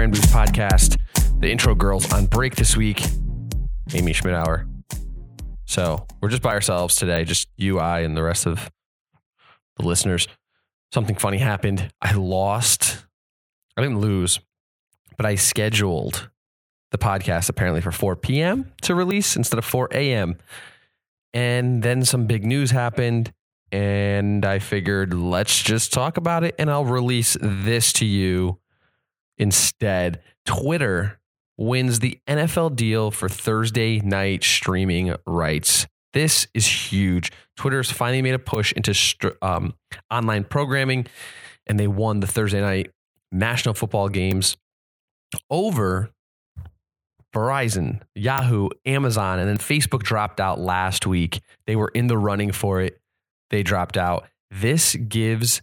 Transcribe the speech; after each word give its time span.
Brand 0.00 0.14
Podcast. 0.14 0.96
The 1.40 1.52
intro 1.52 1.74
girls 1.74 2.10
on 2.10 2.24
break 2.24 2.54
this 2.54 2.74
week. 2.74 3.04
Amy 3.92 4.14
Schmidhauer. 4.14 4.66
So 5.66 6.06
we're 6.22 6.30
just 6.30 6.40
by 6.40 6.54
ourselves 6.54 6.96
today, 6.96 7.24
just 7.24 7.48
you, 7.58 7.78
I, 7.78 8.00
and 8.00 8.16
the 8.16 8.22
rest 8.22 8.46
of 8.46 8.70
the 9.76 9.86
listeners. 9.86 10.26
Something 10.90 11.16
funny 11.16 11.36
happened. 11.36 11.92
I 12.00 12.14
lost. 12.14 13.04
I 13.76 13.82
didn't 13.82 14.00
lose, 14.00 14.40
but 15.18 15.26
I 15.26 15.34
scheduled 15.34 16.30
the 16.92 16.98
podcast 16.98 17.50
apparently 17.50 17.82
for 17.82 17.92
4 17.92 18.16
p.m. 18.16 18.72
to 18.80 18.94
release 18.94 19.36
instead 19.36 19.58
of 19.58 19.66
4 19.66 19.90
a.m. 19.92 20.38
And 21.34 21.82
then 21.82 22.06
some 22.06 22.26
big 22.26 22.46
news 22.46 22.70
happened 22.70 23.34
and 23.70 24.46
I 24.46 24.60
figured 24.60 25.12
let's 25.12 25.62
just 25.62 25.92
talk 25.92 26.16
about 26.16 26.42
it 26.42 26.54
and 26.58 26.70
I'll 26.70 26.86
release 26.86 27.36
this 27.38 27.92
to 27.94 28.06
you 28.06 28.59
instead. 29.40 30.20
Twitter 30.46 31.18
wins 31.58 31.98
the 31.98 32.18
NFL 32.28 32.76
deal 32.76 33.10
for 33.10 33.28
Thursday 33.28 33.98
night 34.00 34.44
streaming 34.44 35.14
rights. 35.26 35.86
This 36.12 36.46
is 36.54 36.66
huge. 36.66 37.32
Twitter's 37.56 37.90
finally 37.90 38.22
made 38.22 38.34
a 38.34 38.38
push 38.38 38.72
into 38.72 38.94
um, 39.42 39.74
online 40.10 40.44
programming 40.44 41.06
and 41.66 41.78
they 41.78 41.86
won 41.86 42.20
the 42.20 42.26
Thursday 42.26 42.60
night 42.60 42.92
national 43.32 43.74
football 43.74 44.08
games 44.08 44.56
over 45.50 46.10
Verizon, 47.34 48.00
Yahoo, 48.16 48.70
Amazon, 48.84 49.38
and 49.38 49.48
then 49.48 49.58
Facebook 49.58 50.02
dropped 50.02 50.40
out 50.40 50.58
last 50.58 51.06
week. 51.06 51.40
They 51.66 51.76
were 51.76 51.90
in 51.94 52.08
the 52.08 52.18
running 52.18 52.50
for 52.50 52.80
it 52.80 53.00
they 53.50 53.62
dropped 53.62 53.96
out. 53.96 54.26
This 54.50 54.96
gives 54.96 55.60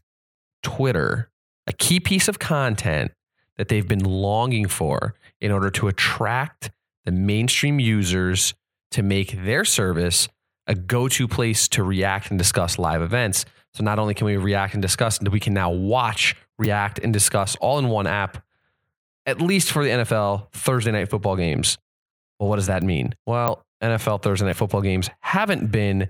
Twitter 0.62 1.30
a 1.66 1.74
key 1.74 2.00
piece 2.00 2.28
of 2.28 2.40
content 2.40 3.12
that 3.58 3.68
they've 3.70 3.88
been 3.88 4.04
longing 4.04 4.68
for 4.68 5.16
in 5.42 5.52
order 5.52 5.70
to 5.72 5.88
attract 5.88 6.72
the 7.06 7.12
mainstream 7.12 7.80
users 7.80 8.54
to 8.92 9.04
make 9.04 9.44
their 9.44 9.66
service 9.66 10.28
a 10.68 10.76
go 10.76 11.08
to 11.08 11.28
place 11.28 11.68
to 11.70 11.84
react 11.84 12.30
and 12.30 12.38
discuss 12.38 12.78
live 12.78 13.02
events. 13.02 13.46
So 13.74 13.84
not 13.84 14.00
only 14.00 14.14
can 14.14 14.26
we 14.26 14.38
react 14.38 14.74
and 14.74 14.82
discuss, 14.82 15.22
we 15.22 15.40
can 15.40 15.54
now 15.54 15.72
watch, 15.72 16.36
react, 16.58 17.00
and 17.00 17.14
discuss 17.14 17.56
all 17.58 17.80
in 17.80 17.88
one 17.90 18.08
app, 18.08 18.44
at 19.26 19.42
least 19.42 19.72
for 19.72 19.84
the 19.84 19.90
NFL 19.90 20.52
Thursday 20.52 20.92
night 20.92 21.10
football 21.10 21.36
games. 21.36 21.78
Well, 22.40 22.50
what 22.50 22.58
does 22.58 22.68
that 22.68 22.84
mean? 22.84 23.16
Well, 23.26 23.64
NFL 23.82 24.22
Thursday 24.22 24.46
night 24.46 24.56
football 24.56 24.82
games 24.82 25.10
haven't 25.22 25.72
been 25.72 26.10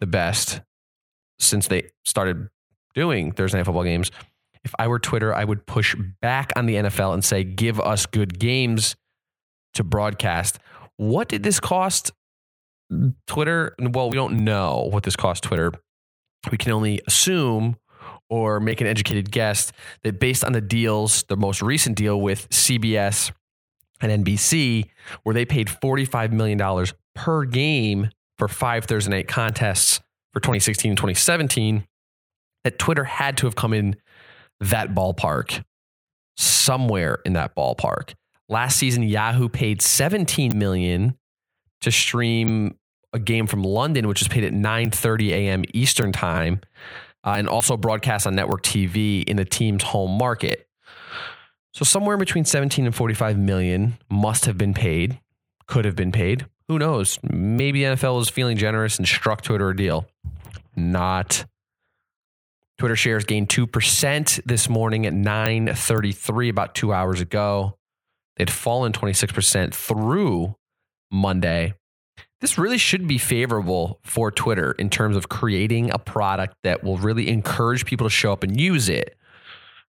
the 0.00 0.06
best 0.06 0.60
since 1.38 1.68
they 1.68 1.90
started 2.04 2.48
doing 2.94 3.32
Thursday 3.32 3.58
night 3.58 3.64
football 3.66 3.84
games. 3.84 4.10
If 4.66 4.74
I 4.80 4.88
were 4.88 4.98
Twitter, 4.98 5.32
I 5.32 5.44
would 5.44 5.64
push 5.64 5.94
back 6.20 6.52
on 6.56 6.66
the 6.66 6.74
NFL 6.74 7.14
and 7.14 7.24
say, 7.24 7.44
give 7.44 7.78
us 7.78 8.04
good 8.04 8.36
games 8.40 8.96
to 9.74 9.84
broadcast. 9.84 10.58
What 10.96 11.28
did 11.28 11.44
this 11.44 11.60
cost 11.60 12.10
Twitter? 13.28 13.76
Well, 13.78 14.10
we 14.10 14.16
don't 14.16 14.44
know 14.44 14.88
what 14.90 15.04
this 15.04 15.14
cost 15.14 15.44
Twitter. 15.44 15.72
We 16.50 16.58
can 16.58 16.72
only 16.72 17.00
assume 17.06 17.76
or 18.28 18.58
make 18.58 18.80
an 18.80 18.88
educated 18.88 19.30
guess 19.30 19.70
that 20.02 20.18
based 20.18 20.42
on 20.42 20.50
the 20.50 20.60
deals, 20.60 21.22
the 21.28 21.36
most 21.36 21.62
recent 21.62 21.96
deal 21.96 22.20
with 22.20 22.50
CBS 22.50 23.30
and 24.00 24.24
NBC, 24.24 24.86
where 25.22 25.32
they 25.32 25.44
paid 25.44 25.68
$45 25.68 26.32
million 26.32 26.86
per 27.14 27.44
game 27.44 28.10
for 28.36 28.48
five 28.48 28.86
Thursday 28.86 29.12
night 29.12 29.28
contests 29.28 30.00
for 30.32 30.40
2016 30.40 30.90
and 30.90 30.98
2017 30.98 31.86
that 32.64 32.80
Twitter 32.80 33.04
had 33.04 33.36
to 33.36 33.46
have 33.46 33.54
come 33.54 33.72
in 33.72 33.94
that 34.60 34.94
ballpark, 34.94 35.64
somewhere 36.36 37.18
in 37.24 37.34
that 37.34 37.54
ballpark. 37.54 38.14
Last 38.48 38.78
season, 38.78 39.02
Yahoo 39.02 39.48
paid 39.48 39.82
17 39.82 40.56
million 40.56 41.16
to 41.80 41.90
stream 41.90 42.76
a 43.12 43.18
game 43.18 43.46
from 43.46 43.62
London, 43.62 44.06
which 44.08 44.20
was 44.20 44.28
paid 44.28 44.44
at 44.44 44.52
9:30 44.52 45.30
a.m. 45.30 45.64
Eastern 45.72 46.12
time, 46.12 46.60
uh, 47.24 47.34
and 47.36 47.48
also 47.48 47.76
broadcast 47.76 48.26
on 48.26 48.34
network 48.34 48.62
TV 48.62 49.24
in 49.24 49.36
the 49.36 49.44
team's 49.44 49.82
home 49.82 50.16
market. 50.16 50.68
So 51.74 51.84
somewhere 51.84 52.16
between 52.16 52.44
17 52.44 52.86
and 52.86 52.94
45 52.94 53.38
million 53.38 53.98
must 54.08 54.46
have 54.46 54.56
been 54.56 54.72
paid, 54.72 55.20
could 55.66 55.84
have 55.84 55.96
been 55.96 56.12
paid. 56.12 56.46
Who 56.68 56.78
knows? 56.78 57.18
Maybe 57.22 57.80
NFL 57.80 58.16
was 58.16 58.28
feeling 58.28 58.56
generous 58.56 58.98
and 58.98 59.06
struck 59.06 59.42
Twitter 59.42 59.70
a 59.70 59.76
deal. 59.76 60.06
Not. 60.74 61.44
Twitter 62.78 62.96
shares 62.96 63.24
gained 63.24 63.48
2% 63.48 64.40
this 64.44 64.68
morning 64.68 65.06
at 65.06 65.14
9:33 65.14 66.48
about 66.48 66.74
2 66.74 66.92
hours 66.92 67.20
ago. 67.20 67.78
They'd 68.36 68.50
fallen 68.50 68.92
26% 68.92 69.74
through 69.74 70.56
Monday. 71.10 71.74
This 72.40 72.58
really 72.58 72.76
should 72.76 73.08
be 73.08 73.16
favorable 73.16 73.98
for 74.04 74.30
Twitter 74.30 74.72
in 74.72 74.90
terms 74.90 75.16
of 75.16 75.30
creating 75.30 75.90
a 75.90 75.98
product 75.98 76.54
that 76.64 76.84
will 76.84 76.98
really 76.98 77.28
encourage 77.28 77.86
people 77.86 78.06
to 78.06 78.10
show 78.10 78.30
up 78.32 78.42
and 78.42 78.60
use 78.60 78.90
it. 78.90 79.16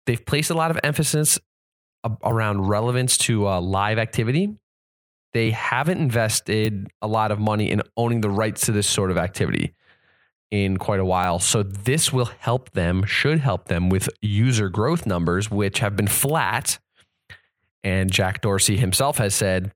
They've 0.07 0.25
placed 0.25 0.49
a 0.49 0.55
lot 0.55 0.71
of 0.71 0.79
emphasis 0.83 1.37
around 2.23 2.67
relevance 2.67 3.15
to 3.19 3.47
uh, 3.47 3.61
live 3.61 3.99
activity 3.99 4.55
they 5.33 5.51
haven't 5.51 5.97
invested 5.97 6.89
a 7.01 7.07
lot 7.07 7.31
of 7.31 7.39
money 7.39 7.71
in 7.71 7.81
owning 7.95 8.21
the 8.21 8.29
rights 8.29 8.65
to 8.65 8.71
this 8.71 8.87
sort 8.87 9.11
of 9.11 9.17
activity 9.17 9.73
in 10.51 10.77
quite 10.77 10.99
a 10.99 11.05
while. 11.05 11.39
So 11.39 11.63
this 11.63 12.11
will 12.11 12.29
help 12.39 12.71
them, 12.71 13.03
should 13.05 13.39
help 13.39 13.65
them 13.65 13.89
with 13.89 14.09
user 14.21 14.69
growth 14.69 15.05
numbers, 15.05 15.49
which 15.49 15.79
have 15.79 15.95
been 15.95 16.07
flat. 16.07 16.77
And 17.83 18.11
Jack 18.11 18.41
Dorsey 18.41 18.77
himself 18.77 19.17
has 19.17 19.33
said 19.33 19.71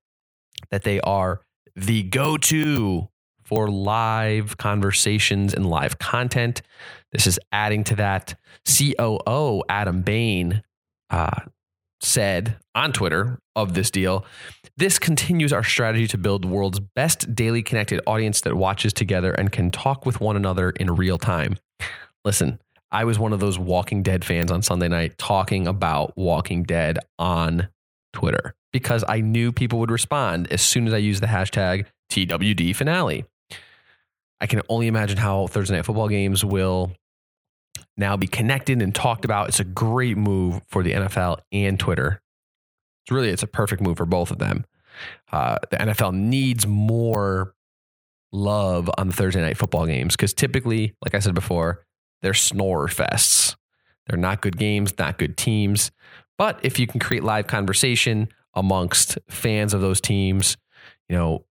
that 0.70 0.84
they 0.84 1.00
are 1.02 1.42
the 1.76 2.04
go 2.04 2.38
to 2.38 3.08
for 3.44 3.70
live 3.70 4.58
conversations 4.58 5.54
and 5.54 5.66
live 5.66 5.98
content. 5.98 6.62
This 7.12 7.26
is 7.26 7.40
adding 7.52 7.84
to 7.86 7.96
that. 7.96 8.38
COO 8.66 9.64
Adam 9.70 10.02
Bain 10.02 10.64
uh, 11.10 11.42
said 12.02 12.58
on 12.74 12.92
Twitter 12.92 13.40
of 13.56 13.74
this 13.74 13.90
deal. 13.90 14.26
This 14.78 15.00
continues 15.00 15.54
our 15.54 15.64
strategy 15.64 16.08
to 16.08 16.18
build 16.18 16.44
the 16.44 16.48
world's 16.48 16.80
best 16.80 17.34
daily 17.34 17.64
connected 17.64 18.02
audience 18.06 18.42
that 18.42 18.56
watches 18.56 18.94
together 18.94 19.32
and 19.32 19.52
can 19.52 19.72
talk 19.72 20.06
with 20.06 20.20
one 20.20 20.36
another 20.36 20.72
in 20.72 20.96
real 20.96 21.18
time. 21.18 21.58
Listen, 22.24 22.60
I 22.92 23.06
was 23.06 23.20
one 23.20 23.34
of 23.34 23.40
those 23.40 23.58
Walking 23.58 24.04
Dead 24.04 24.24
fans 24.24 24.52
on 24.52 24.62
Sunday 24.62 24.88
night 24.88 25.18
talking 25.18 25.68
about 25.68 26.14
Walking 26.18 26.64
Dead 26.64 27.00
on 27.18 27.70
Twitter 28.14 28.56
because 28.72 29.04
I 29.08 29.22
knew 29.22 29.52
people 29.52 29.80
would 29.80 29.92
respond 29.92 30.52
as 30.52 30.62
soon 30.62 30.88
as 30.88 30.94
I 30.94 30.98
used 30.98 31.22
the 31.24 31.28
hashtag 31.28 31.86
TWD 32.12 32.76
finale. 32.76 33.26
I 34.42 34.48
can 34.48 34.62
only 34.70 34.88
imagine 34.88 35.18
how 35.18 35.48
Thursday 35.48 35.76
night 35.76 35.86
football 35.86 36.10
games 36.10 36.44
will 36.44 36.92
now 37.98 38.18
be 38.18 38.28
connected 38.28 38.82
and 38.82 38.94
talked 38.94 39.26
about. 39.26 39.50
It's 39.50 39.60
a 39.60 39.66
great 39.66 40.18
move 40.18 40.62
for 40.68 40.84
the 40.84 40.94
NFL 40.94 41.40
and 41.52 41.80
Twitter. 41.80 42.22
It's 43.04 43.12
really 43.12 43.30
it's 43.30 43.44
a 43.44 43.48
perfect 43.48 43.82
move 43.82 43.98
for 43.98 44.06
both 44.06 44.32
of 44.32 44.40
them. 44.40 44.66
Uh, 45.32 45.58
the 45.72 45.78
NFL 45.78 46.14
needs 46.14 46.66
more 46.66 47.54
love 48.32 48.90
on 48.98 49.08
the 49.08 49.14
Thursday 49.14 49.42
night 49.42 49.58
football 49.58 49.86
games 49.86 50.16
because 50.16 50.34
typically, 50.34 50.94
like 51.04 51.16
I 51.16 51.20
said 51.20 51.36
before, 51.36 51.86
they're 52.22 52.34
snore 52.34 52.88
fests. 52.88 53.56
They're 54.08 54.18
not 54.18 54.42
good 54.42 54.58
games, 54.58 54.98
not 54.98 55.18
good 55.18 55.38
teams. 55.38 55.92
But 56.38 56.60
if 56.64 56.80
you 56.80 56.88
can 56.88 57.00
create 57.00 57.24
live 57.24 57.48
conversation 57.48 58.30
amongst 58.54 59.18
fans 59.30 59.74
of 59.74 59.82
those 59.82 60.02
teams, 60.02 60.58
you 61.10 61.16
know, 61.16 61.46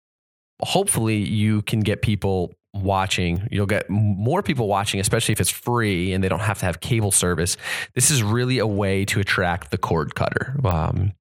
hopefully 0.61 1.17
you 1.17 1.61
can 1.63 1.81
get 1.81 2.01
people 2.01 2.53
watching. 2.75 3.47
You'll 3.51 3.65
get 3.65 3.89
more 3.89 4.43
people 4.43 4.67
watching, 4.67 4.99
especially 4.99 5.33
if 5.33 5.41
it's 5.41 5.49
free 5.49 6.13
and 6.13 6.23
they 6.23 6.29
don't 6.29 6.41
have 6.41 6.59
to 6.59 6.65
have 6.65 6.79
cable 6.81 7.11
service. 7.11 7.57
This 7.93 8.11
is 8.11 8.21
really 8.21 8.59
a 8.59 8.67
way 8.67 9.05
to 9.05 9.19
attract 9.19 9.71
the 9.71 9.77
cord 9.77 10.15
cutter. 10.15 10.59
Um, 10.63 11.13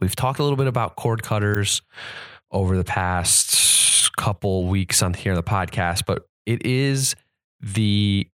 we've 0.00 0.16
talked 0.16 0.38
a 0.38 0.42
little 0.42 0.56
bit 0.56 0.66
about 0.66 0.96
cord 0.96 1.22
cutters 1.22 1.82
over 2.50 2.76
the 2.76 2.84
past 2.84 4.14
couple 4.16 4.66
weeks 4.66 5.02
on 5.02 5.14
here 5.14 5.32
on 5.32 5.36
the 5.36 5.42
podcast, 5.42 6.04
but 6.06 6.26
it 6.46 6.66
is 6.66 7.14
the 7.60 8.28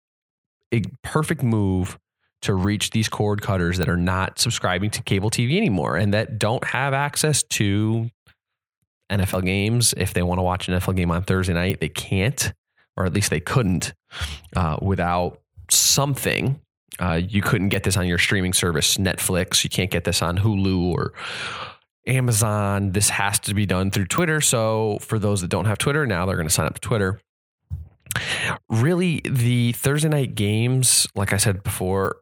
perfect 1.03 1.43
move 1.43 1.99
to 2.41 2.53
reach 2.53 2.91
these 2.91 3.09
cord 3.09 3.41
cutters 3.41 3.77
that 3.77 3.89
are 3.89 3.97
not 3.97 4.39
subscribing 4.39 4.89
to 4.91 5.01
cable 5.03 5.29
TV 5.29 5.57
anymore 5.57 5.97
and 5.97 6.13
that 6.13 6.37
don't 6.37 6.63
have 6.65 6.93
access 6.93 7.43
to 7.43 8.09
NFL 9.09 9.45
games. 9.45 9.93
If 9.97 10.13
they 10.13 10.23
want 10.23 10.39
to 10.39 10.43
watch 10.43 10.67
an 10.67 10.79
NFL 10.79 10.95
game 10.95 11.11
on 11.11 11.23
Thursday 11.23 11.53
night, 11.53 11.79
they 11.79 11.89
can't, 11.89 12.53
or 12.95 13.05
at 13.05 13.13
least 13.13 13.29
they 13.29 13.39
couldn't 13.39 13.93
uh, 14.55 14.77
without 14.81 15.41
something. 15.69 16.59
Uh, 16.99 17.21
you 17.23 17.41
couldn't 17.41 17.69
get 17.69 17.83
this 17.83 17.97
on 17.97 18.07
your 18.07 18.17
streaming 18.17 18.53
service, 18.53 18.97
Netflix. 18.97 19.63
You 19.63 19.69
can't 19.69 19.91
get 19.91 20.03
this 20.03 20.21
on 20.21 20.39
Hulu 20.39 20.91
or 20.91 21.13
Amazon. 22.07 22.91
This 22.91 23.09
has 23.09 23.39
to 23.39 23.53
be 23.53 23.65
done 23.65 23.91
through 23.91 24.05
Twitter. 24.07 24.41
So 24.41 24.97
for 25.01 25.19
those 25.19 25.41
that 25.41 25.49
don't 25.49 25.65
have 25.65 25.77
Twitter, 25.77 26.07
now 26.07 26.25
they're 26.25 26.35
going 26.35 26.47
to 26.47 26.53
sign 26.53 26.65
up 26.65 26.75
to 26.75 26.81
Twitter. 26.81 27.19
Really, 28.69 29.21
the 29.25 29.73
Thursday 29.73 30.09
night 30.09 30.33
games, 30.33 31.05
like 31.13 31.33
I 31.33 31.37
said 31.37 31.61
before, 31.61 32.17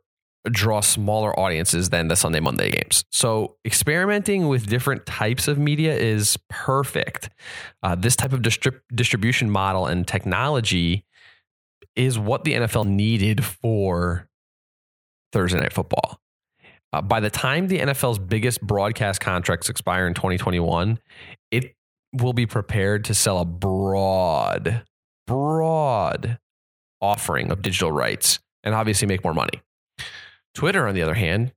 draw 0.52 0.80
smaller 0.80 1.38
audiences 1.40 1.90
than 1.90 2.08
the 2.08 2.16
Sunday 2.16 2.40
Monday 2.40 2.72
games. 2.72 3.04
So 3.12 3.58
experimenting 3.66 4.48
with 4.48 4.68
different 4.68 5.06
types 5.06 5.48
of 5.48 5.58
media 5.58 5.96
is 5.96 6.38
perfect. 6.50 7.30
Uh, 7.84 7.96
this 7.96 8.16
type 8.16 8.34
of 8.34 8.42
distrib- 8.42 8.82
distribution 8.94 9.50
model 9.50 9.86
and 9.88 10.08
technology 10.08 11.06
is 11.96 12.20
what 12.20 12.44
the 12.44 12.54
NFL 12.54 12.88
needed 12.88 13.44
for 13.44 14.30
Thursday 15.32 15.60
Night 15.60 15.74
Football. 15.74 16.20
Uh, 16.94 17.02
by 17.02 17.20
the 17.20 17.30
time 17.30 17.68
the 17.68 17.80
NFL's 17.80 18.20
biggest 18.20 18.62
broadcast 18.62 19.20
contracts 19.20 19.70
expire 19.70 20.08
in 20.08 20.14
2021, 20.14 21.00
it 21.52 21.76
will 22.14 22.34
be 22.34 22.46
prepared 22.46 23.04
to 23.06 23.14
sell 23.14 23.40
a 23.40 23.46
broad, 23.46 24.84
broad 25.28 26.38
offering 27.02 27.52
of 27.52 27.62
digital 27.62 27.92
rights 27.92 28.40
and 28.64 28.74
obviously 28.74 29.08
make 29.08 29.24
more 29.24 29.34
money. 29.34 29.62
Twitter, 30.56 30.88
on 30.88 30.96
the 30.96 31.04
other 31.04 31.14
hand, 31.14 31.54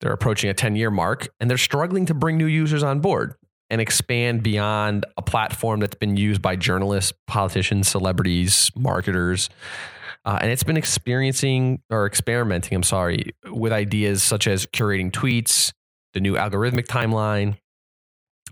they're 0.00 0.12
approaching 0.12 0.50
a 0.50 0.54
10 0.54 0.76
year 0.76 0.90
mark 0.90 1.28
and 1.38 1.48
they're 1.48 1.56
struggling 1.56 2.06
to 2.06 2.14
bring 2.14 2.36
new 2.36 2.46
users 2.46 2.82
on 2.82 3.00
board 3.00 3.34
and 3.70 3.80
expand 3.80 4.42
beyond 4.42 5.06
a 5.16 5.22
platform 5.22 5.80
that's 5.80 5.94
been 5.94 6.16
used 6.16 6.42
by 6.42 6.56
journalists, 6.56 7.12
politicians, 7.26 7.88
celebrities, 7.88 8.70
marketers. 8.76 9.48
Uh, 10.24 10.38
and 10.40 10.50
it's 10.50 10.62
been 10.62 10.76
experiencing 10.76 11.82
or 11.90 12.06
experimenting, 12.06 12.76
I'm 12.76 12.82
sorry, 12.82 13.34
with 13.50 13.72
ideas 13.72 14.22
such 14.22 14.46
as 14.46 14.66
curating 14.66 15.10
tweets, 15.10 15.72
the 16.14 16.20
new 16.20 16.34
algorithmic 16.34 16.86
timeline. 16.86 17.56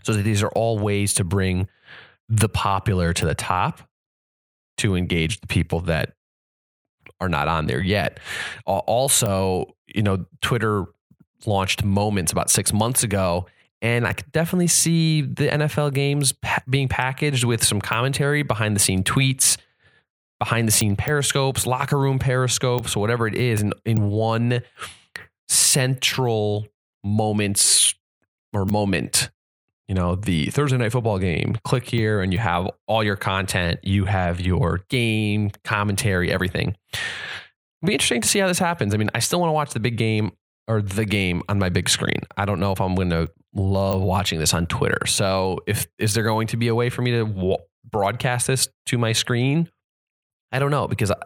So 0.03 0.15
these 0.15 0.43
are 0.43 0.51
all 0.51 0.79
ways 0.79 1.15
to 1.15 1.25
bring 1.25 1.69
the 2.29 2.49
popular 2.49 3.13
to 3.13 3.27
the 3.27 3.35
top 3.35 3.81
to 4.79 4.97
engage 4.97 5.41
the 5.41 5.47
people 5.47 5.81
that 5.81 6.15
are 7.23 7.29
not 7.29 7.47
on 7.47 7.67
there 7.67 7.81
yet. 7.81 8.19
Also, 8.67 9.75
you 9.87 10.03
know, 10.03 10.27
Twitter 10.41 10.87
launched 11.47 11.85
Moments 11.85 12.33
about 12.33 12.51
six 12.51 12.73
months 12.73 13.03
ago. 13.03 13.47
And 13.81 14.07
I 14.07 14.13
could 14.13 14.31
definitely 14.31 14.69
see 14.69 15.23
the 15.23 15.49
NFL 15.49 15.93
games 15.93 16.35
being 16.69 16.89
packaged 16.89 17.45
with 17.45 17.65
some 17.65 17.81
commentary, 17.81 18.43
behind 18.43 18.77
the 18.77 18.81
scene 18.81 19.03
tweets, 19.03 19.57
behind 20.39 20.69
the 20.69 20.73
scene 20.73 20.95
periscopes, 20.95 21.67
locker 21.67 21.99
room 21.99 22.19
periscopes, 22.19 22.95
whatever 22.95 23.27
it 23.27 23.35
is, 23.35 23.61
in, 23.61 23.73
in 23.85 24.09
one 24.09 24.63
central 25.49 26.67
moments 27.03 27.95
or 28.53 28.65
moment. 28.65 29.32
You 29.93 29.95
know, 29.95 30.15
the 30.15 30.47
Thursday 30.47 30.79
night 30.79 30.91
football 30.91 31.19
game, 31.19 31.59
click 31.65 31.87
here 31.87 32.23
and 32.23 32.33
you 32.33 32.39
have 32.39 32.71
all 32.89 33.05
your 33.05 33.17
content. 33.17 33.79
You 33.83 34.07
have 34.07 34.41
your 34.41 34.87
game, 34.89 35.51
commentary, 35.65 36.33
everything. 36.33 36.75
It'll 36.95 37.89
be 37.89 37.93
interesting 37.93 38.23
to 38.23 38.29
see 38.29 38.39
how 38.39 38.47
this 38.47 38.59
happens. 38.59 38.95
I 38.95 38.97
mean, 38.97 39.11
I 39.15 39.19
still 39.19 39.39
want 39.39 39.51
to 39.51 39.53
watch 39.53 39.75
the 39.75 39.81
big 39.81 39.99
game 39.99 40.33
or 40.67 40.81
the 40.81 41.05
game 41.05 41.43
on 41.51 41.59
my 41.59 41.69
big 41.69 41.91
screen. 41.91 42.21
I 42.39 42.47
don't 42.47 42.59
know 42.59 42.73
if 42.73 42.81
I'm 42.81 42.95
going 42.95 43.11
to 43.11 43.29
love 43.53 44.01
watching 44.01 44.39
this 44.39 44.55
on 44.55 44.65
Twitter. 44.65 45.05
So, 45.05 45.59
if 45.67 45.87
is 45.99 46.15
there 46.15 46.25
going 46.25 46.47
to 46.47 46.57
be 46.57 46.69
a 46.69 46.75
way 46.75 46.89
for 46.89 47.03
me 47.03 47.11
to 47.11 47.27
w- 47.27 47.59
broadcast 47.85 48.47
this 48.47 48.69
to 48.87 48.97
my 48.97 49.13
screen 49.13 49.69
I 50.53 50.59
don't 50.59 50.71
know 50.71 50.89
because 50.89 51.11
I, 51.11 51.17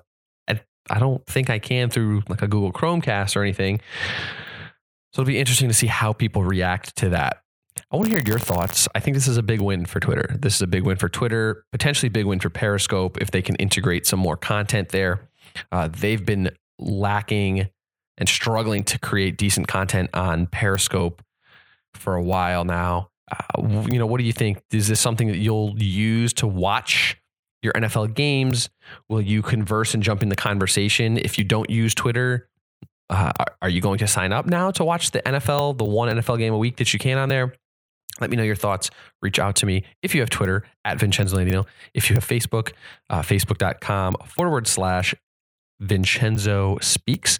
I, 0.49 0.61
I 0.91 0.99
don't 0.99 1.25
think 1.27 1.51
I 1.51 1.61
can 1.61 1.89
through 1.89 2.23
like 2.29 2.43
a 2.43 2.49
Google 2.49 2.73
Chromecast 2.73 3.37
or 3.37 3.43
anything. 3.43 3.81
So 5.13 5.23
it'll 5.23 5.29
be 5.29 5.39
interesting 5.39 5.69
to 5.69 5.75
see 5.75 5.87
how 5.87 6.13
people 6.13 6.43
react 6.43 6.97
to 6.97 7.11
that. 7.11 7.43
I 7.91 7.97
want 7.97 8.09
to 8.09 8.17
hear 8.17 8.25
your 8.27 8.39
thoughts. 8.39 8.89
I 8.95 9.01
think 9.01 9.15
this 9.15 9.29
is 9.29 9.37
a 9.37 9.43
big 9.43 9.61
win 9.61 9.87
for 9.87 10.01
Twitter. 10.01 10.37
This 10.39 10.57
is 10.57 10.63
a 10.63 10.67
big 10.67 10.83
win 10.85 10.97
for 10.97 11.09
Twitter, 11.09 11.65
potentially 11.73 12.09
big 12.09 12.27
win 12.27 12.41
for 12.41 12.51
Periscope 12.51 13.19
if 13.21 13.31
they 13.31 13.43
can 13.43 13.55
integrate 13.57 14.07
some 14.07 14.19
more 14.19 14.37
content 14.37 14.89
there. 14.91 15.29
Uh, 15.71 15.89
they've 15.89 16.25
been 16.25 16.51
lacking 16.79 17.69
and 18.19 18.29
struggling 18.29 18.85
to 18.85 18.99
create 18.99 19.37
decent 19.37 19.69
content 19.69 20.11
on 20.15 20.47
Periscope 20.47 21.23
for 21.95 22.17
a 22.17 22.23
while 22.23 22.65
now. 22.65 23.11
Uh, 23.31 23.85
you 23.91 23.99
know, 23.99 24.07
what 24.07 24.19
do 24.19 24.25
you 24.25 24.33
think? 24.33 24.63
Is 24.73 24.89
this 24.89 25.01
something 25.01 25.29
that 25.29 25.39
you'll 25.39 25.75
use 25.81 26.33
to 26.35 26.47
watch 26.47 27.21
your 27.63 27.73
NFL 27.75 28.15
games? 28.15 28.71
Will 29.09 29.21
you 29.21 29.43
converse 29.43 29.95
and 29.95 30.03
jump 30.03 30.23
in 30.23 30.29
the 30.29 30.37
conversation 30.37 31.19
if 31.19 31.39
you 31.39 31.45
don't 31.45 31.69
use 31.69 31.95
Twitter? 31.95 32.49
Uh, 33.09 33.33
are 33.63 33.69
you 33.69 33.81
going 33.81 33.99
to 33.99 34.07
sign 34.07 34.33
up 34.33 34.47
now 34.47 34.71
to 34.73 34.85
watch 34.85 35.13
the 35.13 35.23
NFL, 35.23 35.79
the 35.79 35.85
one 35.85 36.09
NFL 36.09 36.39
game 36.39 36.53
a 36.53 36.59
week 36.59 36.77
that 36.77 36.93
you 36.93 36.99
can 36.99 37.19
on 37.19 37.29
there? 37.29 37.55
Let 38.21 38.31
me 38.31 38.37
know 38.37 38.43
your 38.43 38.57
thoughts. 38.57 38.91
Reach 39.23 39.39
out 39.39 39.57
to 39.57 39.67
me 39.67 39.85
if 40.03 40.15
you 40.15 40.21
have 40.21 40.31
Twitter 40.31 40.65
at 40.85 40.99
Vincenzo 40.99 41.37
Landino. 41.37 41.67
If 41.95 42.09
you 42.09 42.15
have 42.15 42.27
Facebook, 42.27 42.73
uh, 43.11 43.23
facebook.com 43.23 44.17
forward 44.27 44.67
slash 44.67 45.15
Vincenzo 45.81 46.79
Speaks. 46.81 47.39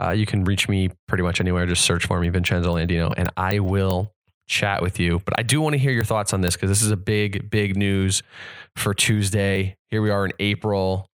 Uh, 0.00 0.10
you 0.12 0.26
can 0.26 0.44
reach 0.44 0.68
me 0.68 0.90
pretty 1.08 1.22
much 1.22 1.40
anywhere. 1.40 1.66
Just 1.66 1.84
search 1.84 2.06
for 2.06 2.20
me, 2.20 2.28
Vincenzo 2.28 2.74
Landino, 2.74 3.12
and 3.16 3.30
I 3.36 3.58
will 3.58 4.12
chat 4.48 4.82
with 4.82 4.98
you. 4.98 5.20
But 5.24 5.38
I 5.38 5.42
do 5.42 5.60
want 5.60 5.74
to 5.74 5.78
hear 5.78 5.92
your 5.92 6.04
thoughts 6.04 6.32
on 6.32 6.40
this 6.40 6.56
because 6.56 6.70
this 6.70 6.82
is 6.82 6.90
a 6.90 6.96
big, 6.96 7.50
big 7.50 7.76
news 7.76 8.22
for 8.76 8.94
Tuesday. 8.94 9.76
Here 9.88 10.02
we 10.02 10.10
are 10.10 10.24
in 10.24 10.32
April. 10.38 11.06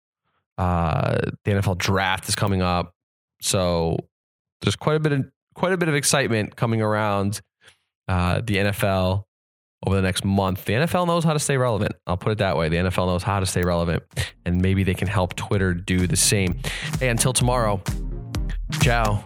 Uh, 0.58 1.18
the 1.44 1.52
NFL 1.52 1.78
draft 1.78 2.30
is 2.30 2.36
coming 2.36 2.62
up, 2.62 2.94
so 3.42 3.98
there's 4.62 4.78
quite 4.78 4.96
a 4.96 5.00
bit 5.00 5.12
of 5.12 5.26
quite 5.54 5.74
a 5.74 5.78
bit 5.78 5.90
of 5.90 5.96
excitement 5.96 6.56
coming 6.56 6.82
around 6.82 7.42
uh, 8.08 8.42
the 8.42 8.58
NFL 8.58 9.24
over 9.86 9.96
the 9.96 10.02
next 10.02 10.26
month. 10.26 10.66
The 10.66 10.74
NFL 10.74 11.08
knows 11.08 11.24
how 11.24 11.34
to 11.34 11.40
stay 11.40 11.58
relevant. 11.58 11.94
I'll 12.08 12.18
put 12.18 12.32
it 12.32 12.38
that 12.40 12.58
way. 12.58 12.70
The 12.70 12.78
NFL 12.78 13.08
knows 13.08 13.24
how 13.24 13.40
to 13.40 13.46
stay 13.46 13.62
relevant, 13.62 14.04
and 14.46 14.62
maybe 14.62 14.84
they 14.84 14.94
can 14.94 15.08
help 15.08 15.36
Twitter 15.36 15.74
do 15.74 16.08
the 16.08 16.16
same. 16.16 16.60
Hey, 17.00 17.10
until 17.10 17.34
tomorrow, 17.34 17.82
ciao. 18.82 19.24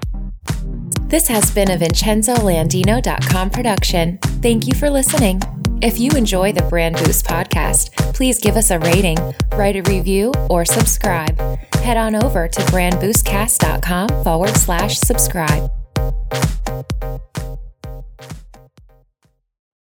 This 1.07 1.27
has 1.27 1.51
been 1.51 1.71
a 1.71 1.77
VincenzoLandino.com 1.77 3.49
production. 3.49 4.19
Thank 4.41 4.67
you 4.67 4.75
for 4.75 4.89
listening. 4.89 5.41
If 5.81 5.97
you 5.97 6.11
enjoy 6.11 6.51
the 6.51 6.63
Brand 6.63 6.97
Boost 6.97 7.25
podcast, 7.25 7.95
please 8.13 8.37
give 8.37 8.57
us 8.57 8.69
a 8.69 8.79
rating, 8.79 9.17
write 9.53 9.77
a 9.77 9.81
review, 9.89 10.33
or 10.49 10.65
subscribe. 10.65 11.39
Head 11.75 11.97
on 11.97 12.15
over 12.15 12.47
to 12.47 12.61
brandboostcast.com 12.63 14.23
forward 14.23 14.55
slash 14.55 14.97
subscribe. 14.97 15.71